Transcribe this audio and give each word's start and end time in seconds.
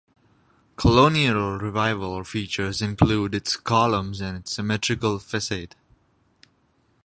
Colonial 0.77 1.59
Revival 1.59 2.23
features 2.23 2.81
include 2.81 3.35
its 3.35 3.55
columns 3.55 4.19
and 4.19 4.35
its 4.35 4.51
symmetrical 4.53 5.19
facade. 5.19 5.75